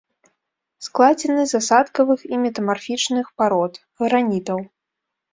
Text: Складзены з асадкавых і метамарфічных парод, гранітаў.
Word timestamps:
Складзены 0.85 1.43
з 1.49 1.53
асадкавых 1.59 2.23
і 2.33 2.39
метамарфічных 2.45 3.25
парод, 3.41 3.73
гранітаў. 4.05 4.59